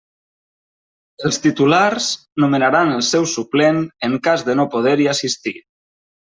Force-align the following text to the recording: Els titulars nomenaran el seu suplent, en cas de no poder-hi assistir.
Els 1.29 1.37
titulars 1.43 2.07
nomenaran 2.45 2.95
el 2.95 3.05
seu 3.11 3.29
suplent, 3.35 3.85
en 4.11 4.19
cas 4.31 4.49
de 4.51 4.59
no 4.61 4.69
poder-hi 4.77 5.11
assistir. 5.17 5.59